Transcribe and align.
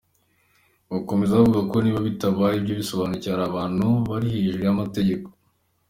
Bakomeza 0.91 1.39
bavuga 1.39 1.61
ko 1.71 1.75
niba 1.83 1.99
bitabaye 2.07 2.55
ibyo 2.57 2.73
bisobanuye 2.81 3.19
ko 3.23 3.27
hari 3.33 3.43
abantu 3.49 3.87
bari 4.09 4.27
hejuru 4.33 4.61
y’amategeko. 4.65 5.27